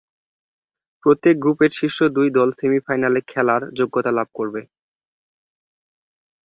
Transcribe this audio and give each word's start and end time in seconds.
প্রত্যেক 1.03 1.35
গ্রুপের 1.39 1.71
শীর্ষ 1.71 1.97
দুই 2.15 2.27
দল 2.37 2.49
সেমি-ফাইনালে 2.59 3.19
খেলার 3.27 3.61
যোগ্যতা 3.79 4.11
লাভ 4.17 4.27
করবে। 4.35 4.61